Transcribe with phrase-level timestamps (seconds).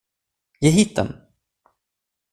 [0.61, 1.09] Ge hit den!